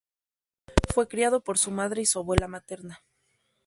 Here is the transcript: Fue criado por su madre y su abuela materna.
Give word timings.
Fue 0.91 1.07
criado 1.07 1.43
por 1.43 1.59
su 1.59 1.69
madre 1.69 2.01
y 2.01 2.05
su 2.07 2.17
abuela 2.17 2.47
materna. 2.47 3.03